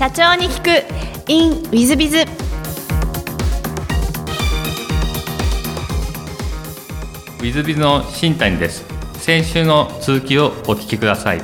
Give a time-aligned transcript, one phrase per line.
[0.00, 0.68] 社長に聞く。
[1.30, 8.86] In ウィズビズウィズビズの新谷です。
[9.18, 11.42] 先週の続きをお聞きください。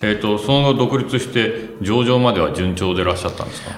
[0.00, 3.72] えっ、とその後独立して上場までは順調でいらっしゃったんですか？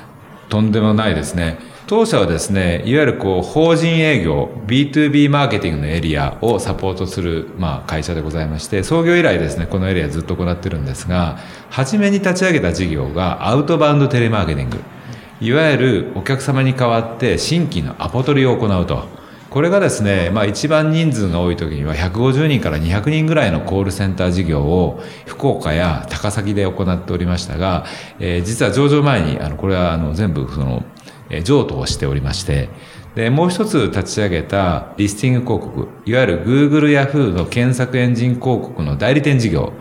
[0.48, 1.58] とんでもないですね。
[1.86, 14.78] 当社はですね、いわゆるこう法人営業、B2B マーケティングのエリアをサポートする、まあ、会社でございまして、創業以来ですね、このエリアずっと行ってるんですが、初めに立ち上げた事業がアウトバウンドテレマーケティング。
[15.42, 19.06] いわゆるお客様に代わって新規のアポ取りを行うと。
[19.50, 27.84] これがですね、まあ一番人数が多い時には150人から200人ぐらいのコールセンター事業を福岡や高崎で行っておりましたが、
[28.18, 30.82] えー実は上場前に、あの、これはあの全部その、
[31.42, 32.68] 譲渡をしておりまして、
[33.14, 39.72] で、もう一つ立ち上げたリスティング広告、いわゆる Google、Yahoo の検索エンジン広告の代理店事業、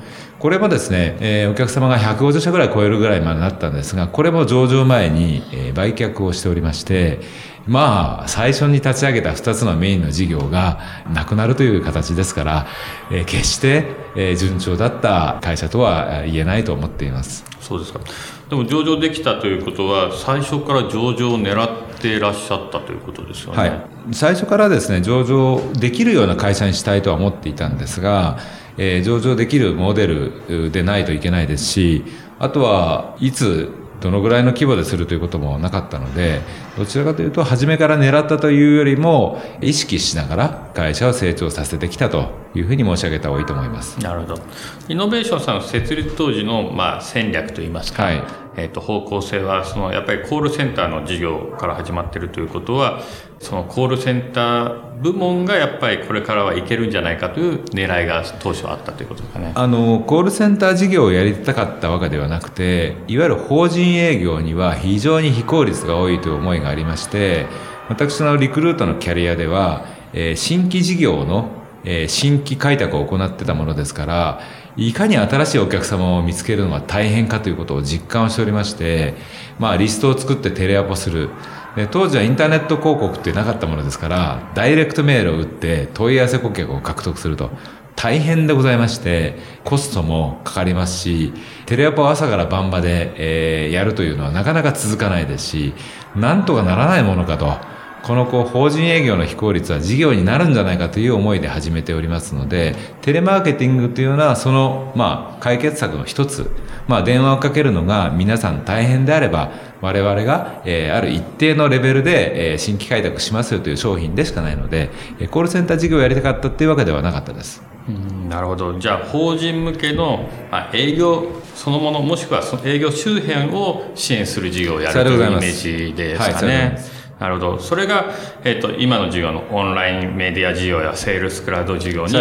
[0.44, 7.22] これもですね、えお客様が150社ぐらい超えるぐらいまでなったんですが、これも上場前に、え売却をしておりまして、
[7.68, 10.80] まあ、最初に立ち上げた2つのメインの事業が
[11.14, 12.68] なくなるという形ですから、
[13.10, 17.46] えー決して、えー順調だった会社とはえー言えないと思っています。
[17.62, 18.02] そうですか。
[18.50, 28.38] でも上場できたということは最初から上場を狙っていらっしゃったということですよね、はい、最初からですね上場できるような会社にしたいとは思っていたんですが、
[28.78, 32.04] えー上場できるモデルでないといけないですし
[32.38, 33.72] あとはいつ
[34.04, 36.42] どのぐらいの規模でするということもなかったので
[36.78, 43.98] どちらかというと初めから狙ったというよりも意識しながら会社を成長させてきたというふうに申し上げた方がいいと思います。
[44.02, 44.42] なるほど
[44.90, 53.02] イノベーションさんの設立当時の、まあ、戦略といいますか、はいえー、と方向性はそのやっぱりコールセンターの事業から始まってるということは
[53.40, 59.52] そのコールセンター部門がやっぱりこれからはいけるんじゃないかという狙いが当初あったということですかね。
[59.56, 67.48] あのコールセンター事業をやりたかったわけではなくていわゆる法人営業には非常に非効率が多いという思いがありまして
[67.90, 71.50] 私のリクルートのキャリアでは、えー新規事業の、
[71.84, 74.42] えー新規開拓を行ってたものですから
[74.76, 79.14] いかに新しいお客様を見つけるのが大変かということを実感をしておりまして、
[79.60, 81.30] まあ、リストを作ってテレアポする。
[81.76, 87.50] で当時はインターネット広告ってなかったものですからダイレクトメールを打って問い合わせ顧客を獲得すると
[87.96, 91.34] 大変でございましてコストもかかりますし
[91.66, 95.74] テレアポを朝から晩まで、えーやるというのはなかなか続かないですし
[96.16, 97.73] なんとかならないものかと
[98.04, 106.52] このこう法人営業の非効率は事業になるんじゃないかという思いで始めておりますのでテレマーケティングというのはその、まあ、解決策の一つ、
[106.88, 117.64] まあ、電話をかけるのが皆さん大変であれば我々が、えーある一定のレベルで、えー新規開拓しますよという商品でしかないのでえーコールセンター事業をやりたかったっていうわけではなかったです。
[117.88, 118.80] うんなるほど。
[118.80, 128.12] じゃあ法人向けの、まあ、営業そのものもしくはその営業周辺を支援する事業をやるというイメージですかはいなるほどそれが、
[128.44, 132.14] えっと今の事業のオンラインメディア事業やセールスクラウド事業に。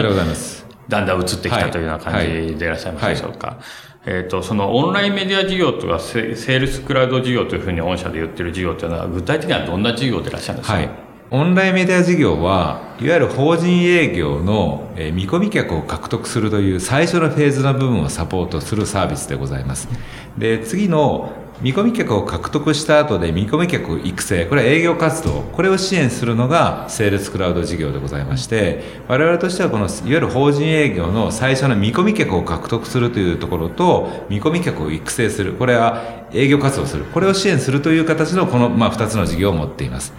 [0.88, 3.58] だんだん移ってきたというような感じでいらっしゃいますでしょうか。
[4.04, 10.90] えっ、と、そのオンラインメディア事業とかセセールスクラウド事業というふうに御社で言ってる事業というのは具体的にはどんな事業でいらっしゃるんですか、はい。
[11.30, 19.88] オンラインメディア事業は、いわゆる法人営業のえー見込み客を獲得するという最初のフェーズの部分をサポートするサービスでございます。
[20.36, 36.02] で、次の見込み客を獲得した後で見込み客育成、これは営業活動、これを支援するのがセールスクラウド事業でございまして、我々としてはこのいわゆる法人営業の最初の見込み客を獲得するというところと、見込み客を育成する、これは
[36.32, 40.12] 営業活動する、これを支援するという形のこの、まあ、2つの事業を持っています。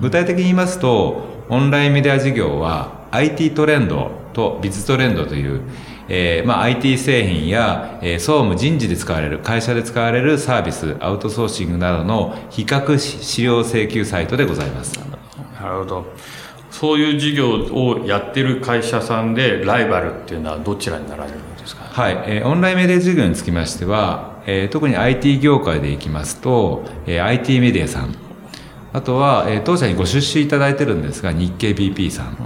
[0.00, 5.60] 具体的に言いますと、オンラインメディア事業は IT トレンドとビズトレンドという、
[6.08, 14.98] えーまあ、IT 製品や、えー総務人事で使われる会社で使われるサービスアウトソーシングなどの比較資料請求サイトでございます。
[15.60, 16.06] なるほど。
[16.70, 21.84] そういう事業をやってる会社さんでライバルっていうのはどちらになられるんですか？
[21.84, 28.14] はい、えーオンラインメディア事業につきましては、えー特に IT 業界でいきますと、えー IT メディアさん。
[28.92, 32.36] あとは、えー当社にご出資いただいてるんですが日経 BP さん、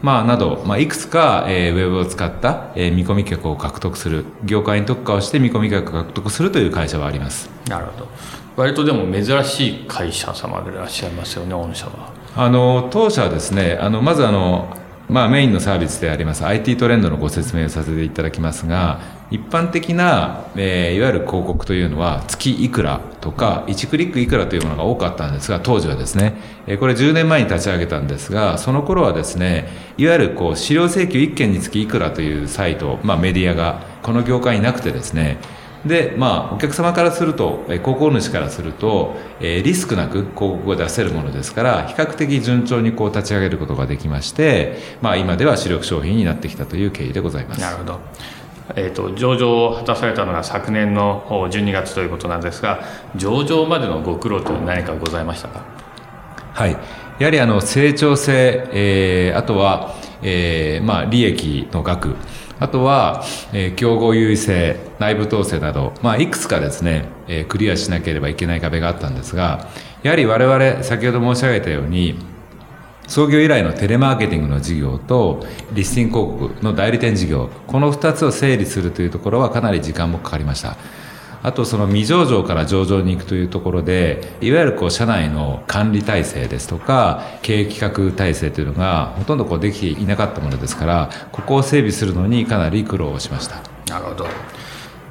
[0.00, 8.08] まあ、など、まあ、いくつか、えーウェブを使った、えー見込み客を獲得する業界に特化をして見込み客を獲得するという会社はありますなるほど。
[8.56, 12.12] 割とでも珍しい会社様でいらっしゃいますよね、御社は。
[12.36, 14.76] あの当社はですねあのまずあの、
[15.08, 19.00] まあ、メインのサービスであります IT トレンドのご説明をさせていただきますが
[19.30, 26.34] 一般的な、えーいわゆる広告というのは月いくらとか1クリックいくらというものが多かったんですが当時はですね、
[26.66, 35.38] えーこれ10年前に立ち上げたんですがその頃はですねいわゆるこう資料請求1件につきいくらというサイト、まあ、メディアがこの業界になくてですね
[35.86, 47.60] で、まあ、お客様からすると、えー広告主からすると、えーリスクなく広告を出せるものですから、比較的順調にこう立ち上げることができまして、まあ、今では主力商品になってきたという経緯でございます。
[47.60, 48.00] なるほど。
[48.76, 52.80] えー、と上場を果たされたのが昨年のお12月ということなんですが
[53.16, 55.64] 上場までのご苦労というのは何かございましたか？
[56.52, 56.72] はい。
[56.72, 56.78] や
[57.24, 62.16] はりあの成長性、えーあとは、えーまあ利益の額、
[62.60, 69.68] あとは、えー競合優位性、内部統制など、まあいくつかですね、えークリアしなければいけない壁があったんですが、
[70.02, 72.18] やはり我々、先ほど申し上げたように、
[73.08, 80.76] 創業以来のテレマーケティングの事業とリスティング広告の代理店事業この2つを整理するというところはかなり時間もかかりました。
[81.42, 93.56] あとその未上場から上場に行くというところでいわゆるこう社内の管理体制ですとか経営企画体制というのがほとんどこうできていなかったものですからここを整備するのにかなり苦労をしました。
[93.88, 94.26] なるほど。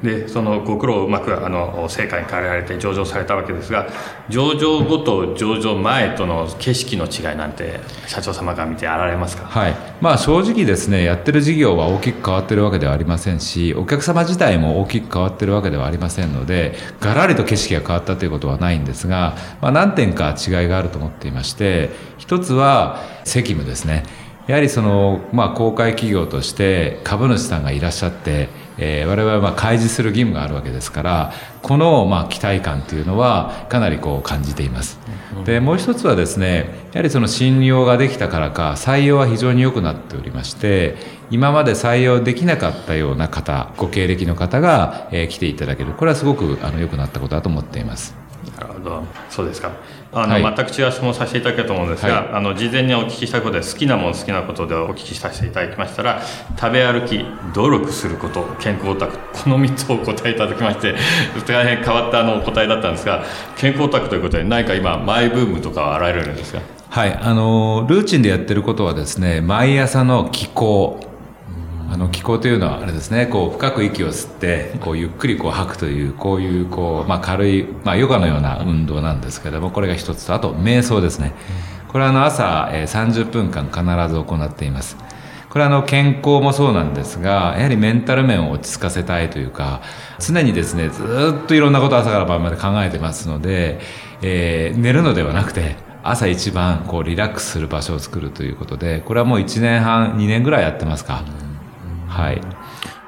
[0.02, 3.88] でそのご苦労をうまくあの成果に変えられて上場されたわけですが
[4.28, 9.46] 上場後と上場前との景色の違いなんて社長様が見てあられますか？
[9.46, 9.74] はい。
[10.00, 24.04] まあ正直ですね、やってる事業は大きく変わってるわけではありませんし、お客様自体も大きく変わってるわけではありませんので、ガラリと景色が変わったということはないんですが、まあ何点か違いがあると思っていまして、一つは責務ですね。
[24.46, 28.48] やはりその、まあ、公開企業として株主さんがいらっしゃって、
[28.78, 31.32] えー我々はまあ開示する義務があるわけですから、
[31.62, 34.98] このまあ期待感というのはかなりこう感じています。
[35.44, 40.96] で、もう一つはですね、やはりその信用ができたからか、採用は非常に良くなっておりまして、
[41.30, 45.92] 今まで採用できなかったような方、ご経歴の方が、えー来ていただける。
[45.92, 48.27] これはすごくあの良くなったことだと思っています。
[48.80, 49.70] どそうですか。
[50.12, 50.42] あの、はい。
[50.42, 56.22] 全く違う質問をさせていただけると思うんですが、はあの事前にお聞きしたことで好きなもの好きなことでお聞きさせていただきましたら
[56.58, 59.18] 食べ歩き努力すること健康オタク。
[59.42, 60.94] この3つをお答えいただきまして
[61.46, 63.22] 大変変わったあのお答えだったんですが
[63.56, 66.60] 健康オタクということで何か今マイブームとかはあられるんですか？
[66.90, 71.00] はい、あのルーチンでやってることはですね毎朝の気候
[71.90, 73.26] あの気候というのはあれですね。
[73.26, 81.32] こう深く息を吸ってこうゆっくりこう吐くというこういうこう、まあ、軽い、まあ、ヨガのような運動なんですけどもこれが一つとあと瞑想ですね。
[81.88, 83.80] これはあの朝、えー30分間必
[84.14, 84.96] ず行っています。
[85.48, 89.80] これはあの健康もそうなんですがやはりメンタル面を落ち着かせたいというか
[90.20, 91.02] 常にですねず
[91.42, 93.80] っといろんなこと朝から晩まで考えてますので、
[94.20, 101.24] えー寝るのではなくて朝一番こうリラックスする場所を作るということでこれはもう1年半2年ぐらいやってますか、
[102.18, 102.40] はい。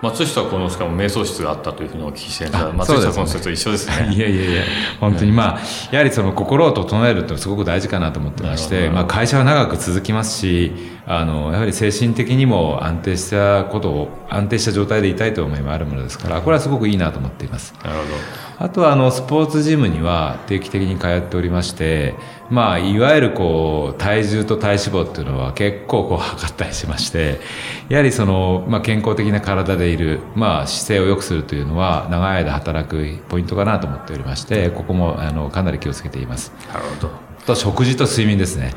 [0.03, 4.15] 松下幸之助も瞑想室があったというふうにお聞きしてるんですがあ松下幸之助と一緒ですね。
[4.15, 4.63] いやいやいや、
[5.01, 5.61] 本当にまあ、
[5.91, 10.73] やはりその心を整えるってすごく大事かなと思ってまして、まあ会社は長く続きますし、
[11.13, 17.75] あの、やはり精神的にも安定したことを、安定した状態でいたいという思いもあるものですから、これはすごくいいなと思っています。
[17.83, 18.51] なるほど。
[18.61, 22.15] あとはあのスポーツジムには定期的に通っておりまして、
[22.51, 27.41] まあ、いわゆるこう体重と体脂肪っていうのは結構こう測ったりしまして
[27.89, 36.53] やはりその、まあ、健康的な体でいる、まあ、姿勢を良くするというのは長い間働くポイントかなと思っておりましてここもあのかなり気をつけています。
[36.69, 37.11] なるほど。
[37.41, 38.75] あと食事と睡眠ですね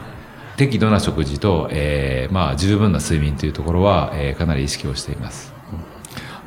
[0.58, 5.54] 適度な食事と、えーまあ、十分な睡眠というところは、えーかなり意識をしています。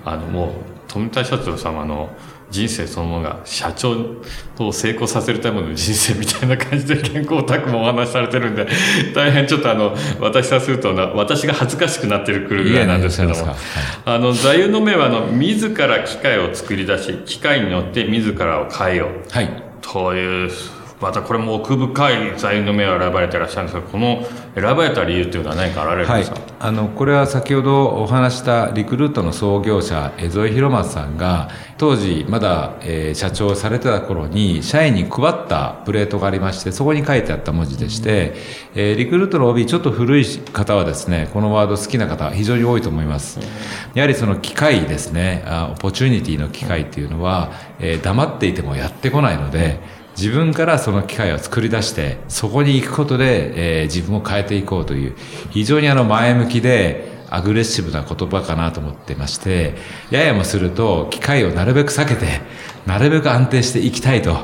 [0.05, 0.51] あのもう
[0.87, 2.11] 富田社長様の
[2.49, 4.23] 人生そのものが社長
[4.59, 8.69] を成功させるための人生みたいな感じで健康オタクもお話しされてるんで
[9.15, 13.57] 大変ちょっとあの私からするとな私が恥ずかしくなってるくるぐらいなんですけども。
[14.05, 19.09] あの座右の銘はあの自ら機械を作り出し機械によって自らを変えよう。
[19.31, 19.51] はい。
[19.81, 20.51] という
[21.01, 24.25] またこれも奥深い座右の銘を選ばれていらっしゃるんですがこの
[24.55, 38.35] 選ばれた理由っていうのは何かあられるんですか、、あのこれは先ほどお話したリクルートの創業者江添博正さんが当時まだ、えー社長をされてた頃に社員に配ったプレートがありましてそこに書いてあった文字でして、
[38.75, 43.39] えーリクルートの OB ちょっと古い方はですねこのワード好きな方非常に多いと思います。
[43.95, 49.81] やはりその機会ですねあオポチュニティの機会っていうのは、えー黙っていてもやってこないので
[50.17, 55.17] 自分からその機会を作り出してそこに行くことで、えー自分を変えていこうという
[55.51, 59.75] 非常にあの前向きでアグレッシブな言葉かなと思ってまして
[60.11, 62.41] ややもすると機会をなるべく避けて
[62.87, 64.37] なるべく安定していきたいと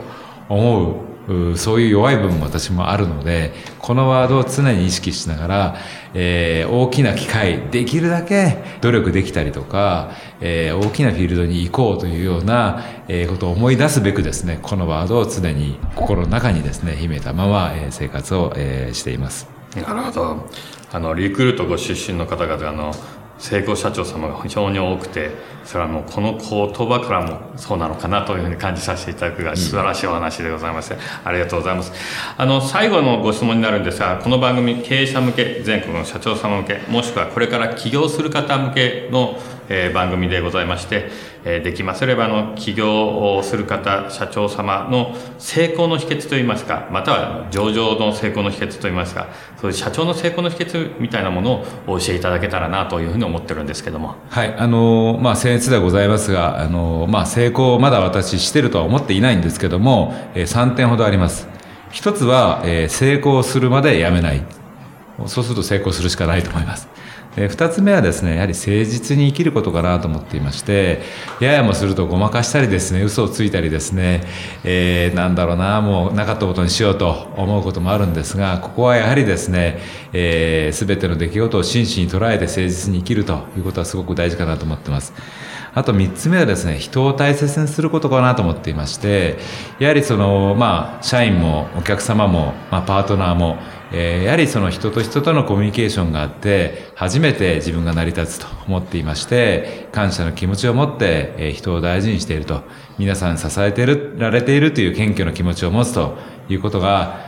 [0.49, 1.12] 思うう
[1.57, 5.76] そういう弱い部分も私もあるのでこのワードを常に意識しながら、
[6.14, 19.49] えー大きな機会できるだけ努力できたりとか、えー大きなフィールドに行こうというような、えーことを思い出すべくですねこのワードを常に心の中にですね秘めたまま、え生活を、えしています。
[19.76, 20.49] なるほど。
[20.95, 22.95] あの、リクルートご出身の方々、あの、
[23.43, 25.31] 成功社長様が非常に多くて
[25.65, 30.95] それはもうこの言葉からもそうなのかなというふうに感じさせていただくが素晴らしいお話でございます。
[31.25, 31.93] ありがとうございます。
[32.37, 39.37] あの、最後のご質問になるんですが、この番組経営者向け、全国の社長様向け、もしくはこれから起業する方向けの、
[39.69, 41.11] えー、番組でございまして、
[41.45, 42.03] え、できます。
[42.07, 49.29] ればの起業をする方社長様の成功の秘訣といいますかまたは上場の成功の秘訣といいますか
[49.61, 54.17] そういう社長の成功の秘訣みたいなものを教えいただけたらなというふうに思ってるんですけども。
[54.29, 61.49] はいあのまあ僭越ではございますがあのまあ成功をまだ私してるとは思っていないんですけども、え、3点ほどあります。
[61.91, 64.43] 一つは、え、成功するまでやめない。
[65.27, 66.89] そうすると成功するしかないと思います。
[67.37, 71.01] え2つ目はですねやはり誠実に生きることかなと思っていまして
[71.41, 74.23] ややもするとごまかしたりですね嘘をついたりですね、
[74.65, 79.79] えー、なんだろうなもうなかったことにしようと思うこともあるんですがここはやはりですね、
[80.12, 85.12] えー、全ての出来事を真摯に捉えて誠実に生きるということはすごく大事かなと思ってます。
[85.75, 89.39] あと3つ目はですね、人を大切にすることかなと思っていまして、
[89.79, 93.57] やはりその、まあ、社員もお客様も、まあ、パートナーも、
[93.95, 102.63] えー、やはりその人と人とのコミュニケーションがあって初めて自分が成り立つと思っていまして感謝の気持ちを持って、えー、人を大事にしていると
[102.99, 106.17] 皆さん支えてるられているという謙虚な気持ちを持つと
[106.49, 107.21] いうことが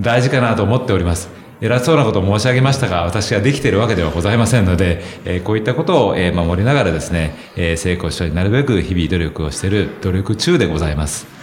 [0.00, 1.40] 大事かなと思っております。
[1.62, 11.39] 偉そうなことを申し上げましたが私ができているわけではございませんので、えー、こういったことを、え守りながらですね、え成功しようになるべく日々努力をしている努力中でございます。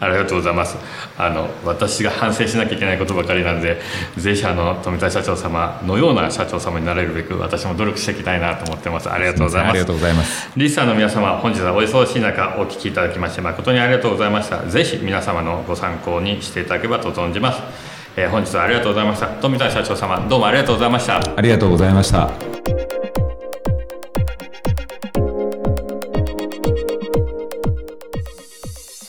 [0.00, 0.76] ありがとうございます。
[1.16, 3.80] あの私が反省しなきゃいけないことばかりなんで
[4.16, 9.10] ぜひあの富田社長様のような社長様になれるべく私も努力していきたいなと思ってます。
[9.10, 9.70] ありがとうございます。
[9.70, 10.50] ありがとうございます。
[10.56, 14.58] リスナーの皆様本日はお忙しい中お聞きいただきまして誠にありがとうございました。
[14.66, 17.60] ぜひ皆様のご参考にしていただければと存じます、
[18.16, 19.26] えー、本日はありがとうございました。
[19.26, 21.20] 富田社長様どうもありがとうございました。
[21.36, 22.87] ありがとうございました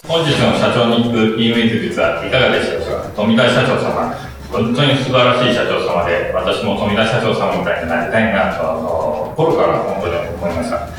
[0.09, 3.13] 本日の社長に聞く e メイズ術はいかがでしたでしょうか？
[3.13, 4.09] 富田社長様、
[4.49, 10.89] 本当に素晴らしい社長様で、私も富田社長様みたいになりたいなと、あの、心から本当に思いました。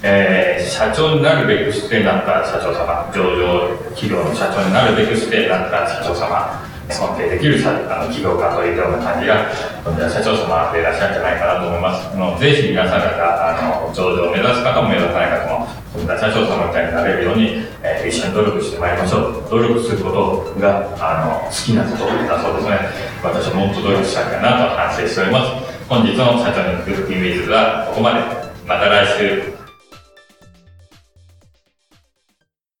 [0.00, 9.44] えー、社長になるべくしてなった社長様、上場企業の社長になるべくしてなった社長様、尊敬できる社あの起業家というような感じが、
[9.84, 12.08] 富田社長様でいらっしゃるんじゃないかなと思います。
[12.08, 19.48] あのぜひ皆さん方、あの上場を目指す方も目指さない方も、社長様みたいになれるように、えー、一緒に努力してまいりましょう。
[19.48, 22.78] 努力することがあの好きなことだそうですね。
[23.22, 25.74] 私はもっと努力したいかなと反省しております。
[25.88, 28.20] 本日の社長に行くイメージはここまで。
[28.66, 29.52] また来週。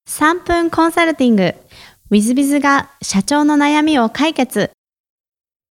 [0.08, 1.54] 3分コンサルティング。
[2.10, 4.70] ウィズビズが社長の悩みを解決。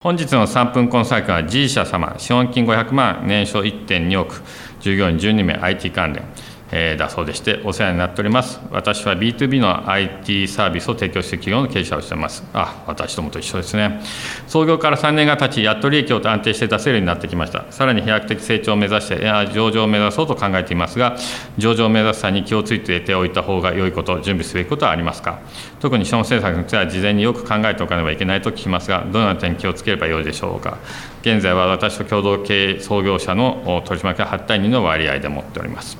[0.03, 4.43] 本日の3分コンサルは G 社様、資本金500万、年商1.2億、
[4.81, 6.25] 従業員12名 IT 関連。
[6.75, 8.59] えー、だそうでしてお世話になっております。
[8.71, 12.43] 私は B2B の IT サービスを提供している企業の経営者をしています。
[12.55, 14.01] あ私どもと一緒ですね。
[14.47, 17.67] 創業から3年が経ちやっと利益を安定して出せるようになってきました。
[17.71, 19.17] さらに飛躍的成長を目指して
[19.55, 21.17] 上場を目指そうと考えていますが
[21.59, 25.41] 上場を目指す際に気をついてておいた方が良いこと準備すべきことはありますか？
[25.81, 30.79] 特に資本政策については事前によく考えておかねばいけないと聞きますがどのような点気をつければよいでしょうか？
[31.21, 35.99] 現在は私と共同経営創業者の取締役8対2の割合で持っております。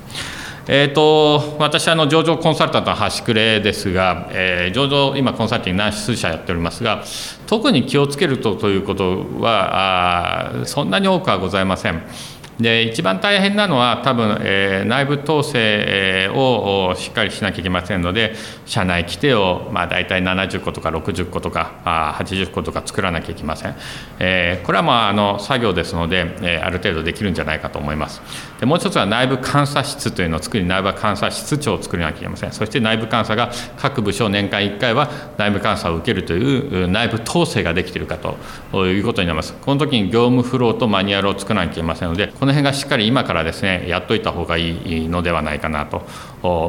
[0.65, 7.03] えーと、私あの上場コンサルタントの端くれですが、えー、上場今コンサルティング何数社やっておりますが
[7.47, 12.01] 特に気をつけるとということはあそんなに多くはございません。
[12.59, 18.35] で一番大変なのは多分、えー、内部統制をしっかりしなきゃいけませんので
[18.65, 23.75] 社内規定を、まあ、大体70個とか60個とかあ80個とか作らなきゃいけません、
[24.19, 28.21] えー、これはまああの作業ですので、えー、ある程度できるんじゃないかと思います。
[28.59, 32.51] でもう一つは内部監査室というのを作り内部監査室長を作らなきゃいけません。
[32.51, 39.53] そして内部監査が各部署年間1回は内部監査を受けるという内部統制ができているかということになります。
[39.53, 46.03] この時に業務フローとマニュアルを作らなきゃいけませんのでこの辺がしっかり今からですねやっといた方がいいのではないかなと。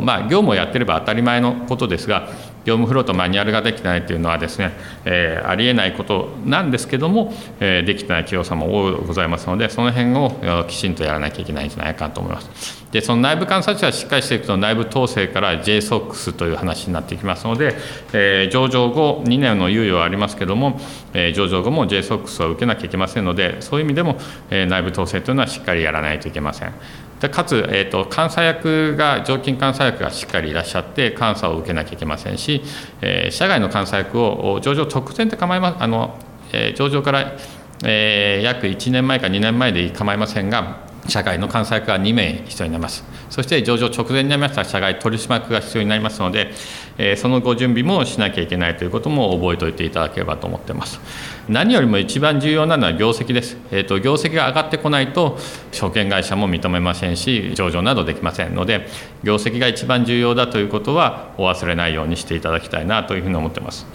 [0.02, 2.28] まあ業務をやってれば当たり前のことですが
[2.64, 4.72] 業務フローとマニュアルができてないというのはですね、
[5.04, 12.84] えー、ありえないことなんですけども、えー、できてない企業さんも多いございますのでその辺をきちんとやらなきゃいけないんじゃないかと思います。
[12.90, 17.74] でその内部監査値がしっかりしていくと内部統制から JSOX という話になってきますので、
[18.12, 20.80] えー、上場後2年の猶予はありますけども、
[21.12, 24.16] え上場後も JSOX を受けなきゃいけませんのでそういう意味でも、
[24.50, 26.72] え内部統制というのはしっかりやらないといけません。
[27.20, 32.62] でかつ、えーと、監査役が常勤監査役がしっかりいらっしゃって監査を受けなきゃいけませんし、
[33.00, 36.18] えー、社外の監査役を上場直前で構いまあの、
[36.52, 37.36] えー、上場から、
[37.84, 43.04] えー、約1年前か2年前で構いませんが社外の監査役が2名必要になります。
[43.30, 46.52] そして上場直前になりました社外取締役が必要になりますので、
[46.98, 51.00] えそのご準備もしなきゃいけないということも覚えておいていただければと思ってます。
[51.48, 53.56] 何よりも一番重要なのは業績です。
[53.70, 55.38] えーと、業績が上がってこないと
[55.72, 58.86] 証券会社も認めませんし上場などできませんので
[59.22, 63.86] 業績が一番重要だということはお忘れないようにしていただきたいなというふうに思ってます。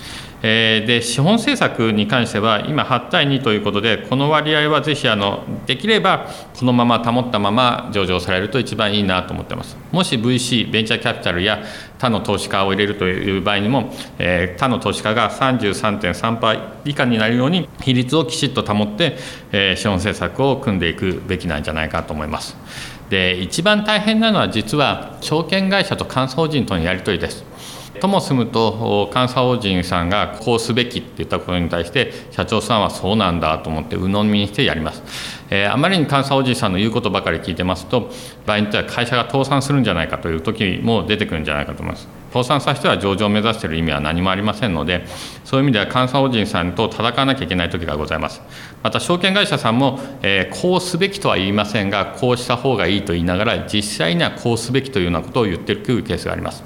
[0.42, 6.28] で資本政策に関しては今8対2ということでこの割合はぜひあのできれば
[6.58, 9.78] このまま保ったまま上場されると一番いいなと思ってます。
[9.92, 11.64] もし VC ベンチャーキャピタルや
[11.98, 19.18] 他の投資家を入れるという場合にも、えー、他の投資家が33.3%以下になるように比率をきちっと保って、
[19.52, 22.56] えー、資本政策を組んでいくべきなんじゃないかと思います。
[23.10, 27.49] で一番大変なのは実は証券会社と監査法人とのやり取りです。
[28.00, 35.04] ともすむと監査法人さんがこうすべきって言ったことに対して社長さんはそうなんだと思って鵜呑みにしてやります、
[35.50, 38.10] えー、あまりに監査法人さんの言うことばかり聞いてますと
[38.46, 42.08] 場合によっては会社が倒産するんじゃないかという時も出てくるんじゃないかと思います。
[42.30, 45.06] 倒産させては上場を目指している意味は何もありませんので
[45.44, 48.42] そういう意味では監査法人さんと戦わなきゃいけない時がございます。
[48.84, 56.64] また証券会社さんも、えー、こうすべきとは言いませんがこうした方がいいと言いながら実際にはこうすべきというようなことを言っているケースがあります。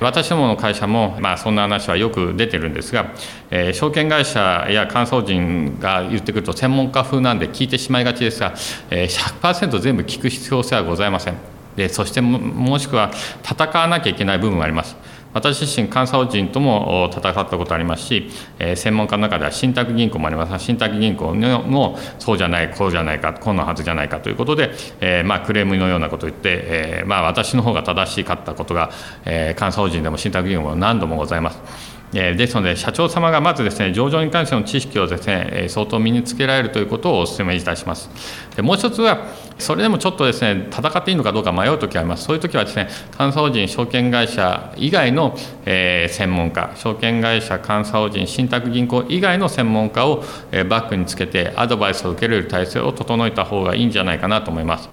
[0.00, 3.14] 私どもの会社も、まあ、そんな話はよく出てるんですが、
[3.50, 8.54] えー、証券会社や監査法人が言ってくると専門家風なんで聞いてしまいがちですが、
[8.90, 11.34] えー、100%全部聞く必要性はございません。
[11.76, 13.10] でそしてもしくは
[13.44, 14.96] 戦わなきゃいけない部分があります。
[15.36, 24.70] 私自身監査法人とも戦ったことありますし、え、専門家の中では信託銀行もありますが信託銀行もそうじゃないこうじゃないかこんなはずじゃないかということで、
[25.02, 28.90] え、まあ、クレームのようなことを言って、え、まあ、私の方が正しかったことが、
[29.26, 31.95] え監査法人でも信託銀行も何度もございます。
[32.16, 38.10] ですので、社長様がまずですね、上場に関しての知識をですね、相当身につけられるということをお勧めいたします。
[38.56, 39.26] でもう一つは、
[39.58, 42.24] それでもちょっとですね、戦っていいのかどうか迷うときがあります。
[42.24, 54.90] そういうときはですね、監査法人、証券会社以外の、えー、専門家、証券会社、監査法人、信託銀行以外の専門家を、えー、バックにつけて、アドバイスを受けられる体制を整えた方がいいんじゃないかなと思います。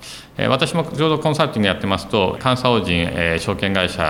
[0.48, 4.02] 私もちょうどコンサルティングやってますと、監査法人え、証券会社、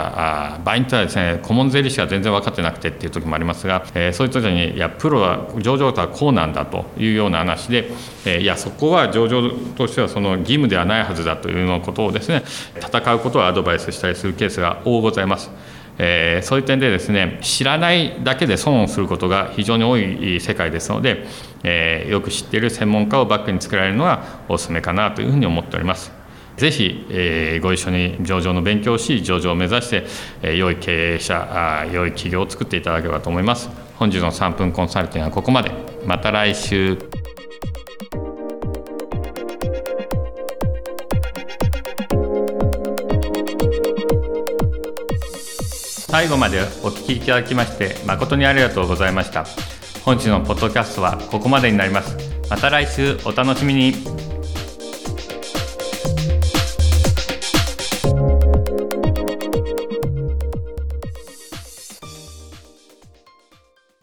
[0.64, 7.90] 場合によってはですね、顧問税理士が全然分かってなくてっていう時もありますが、えそういう時に、いや、プロは上場とはこうなんだというような話で
[8.26, 12.44] え、いや、そこは上場としてはその義務ではないはずだというようなことをですね、
[12.76, 15.52] 戦うことをアドバイスしたりするケースが多ございます。
[15.98, 21.28] えー、そういう点でですね知らないだけで損をすることが非常に多い世界ですので、
[21.64, 26.23] えー、よく知っている専門家をバックに作られるのがお勧めかなというふうに思っております。
[26.58, 30.06] ぜひ、えー、ご一緒に上場の勉強をし上場を目指して、
[30.42, 33.70] えー、良い経営者あ良い企業を作っていただければと思います。
[33.96, 35.72] 本日の3分コンサルティングはここまで。
[36.06, 36.98] また来週。
[46.14, 49.46] 最後までお聞きいただきまして誠にありがとうございました。
[50.06, 52.16] 本日のポッドキャストはここまでになります。
[52.50, 53.18] また来週。
[53.26, 54.13] お楽しみに。